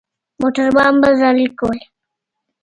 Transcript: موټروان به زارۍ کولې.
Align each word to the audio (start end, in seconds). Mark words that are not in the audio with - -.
موټروان 0.39 0.93
به 1.01 1.09
زارۍ 1.19 1.47
کولې. 1.59 1.83